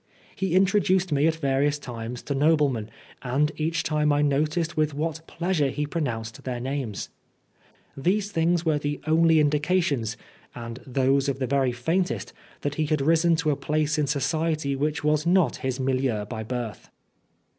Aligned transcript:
He 0.35 0.55
introduced 0.55 1.11
me 1.11 1.27
at 1.27 1.35
various 1.35 1.77
times 1.77 2.23
to 2.23 2.33
noblemen, 2.33 2.89
and 3.21 3.51
each 3.55 3.83
time 3.83 4.11
I 4.11 4.23
noticed 4.23 4.75
with 4.75 4.95
what 4.95 5.21
pleasure 5.27 5.69
he 5.69 5.85
pro 5.85 6.01
nounced 6.01 6.41
their 6.41 6.59
names. 6.59 7.09
These 7.95 8.31
things 8.31 8.65
were 8.65 8.79
the 8.79 8.99
only 9.05 9.39
indications, 9.39 10.17
and 10.55 10.79
those 10.87 11.29
of 11.29 11.37
the 11.37 11.45
very 11.45 11.71
faintest, 11.71 12.33
that 12.61 12.75
he 12.81 12.87
had 12.87 12.99
risen 12.99 13.35
to 13.35 13.51
a 13.51 13.55
place 13.55 13.99
in 13.99 14.07
society 14.07 14.75
which 14.75 15.03
was 15.03 15.27
not 15.27 15.57
his 15.57 15.79
milieu 15.79 16.25
by 16.25 16.41
birth. 16.41 16.89